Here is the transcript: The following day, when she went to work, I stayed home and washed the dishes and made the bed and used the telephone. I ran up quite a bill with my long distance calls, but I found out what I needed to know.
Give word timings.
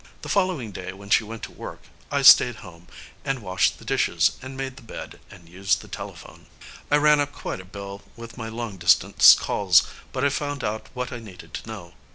The 0.23 0.29
following 0.29 0.71
day, 0.71 0.93
when 0.93 1.11
she 1.11 1.23
went 1.23 1.43
to 1.43 1.51
work, 1.51 1.83
I 2.09 2.23
stayed 2.23 2.65
home 2.65 2.87
and 3.23 3.37
washed 3.43 3.77
the 3.77 3.85
dishes 3.85 4.31
and 4.41 4.57
made 4.57 4.77
the 4.77 4.81
bed 4.81 5.19
and 5.29 5.47
used 5.47 5.81
the 5.83 5.87
telephone. 5.87 6.47
I 6.89 6.95
ran 6.95 7.19
up 7.19 7.31
quite 7.31 7.59
a 7.61 7.65
bill 7.65 8.01
with 8.15 8.35
my 8.35 8.49
long 8.49 8.77
distance 8.77 9.35
calls, 9.35 9.83
but 10.11 10.25
I 10.25 10.29
found 10.29 10.63
out 10.63 10.87
what 10.95 11.13
I 11.13 11.19
needed 11.19 11.53
to 11.53 11.67
know. 11.67 11.93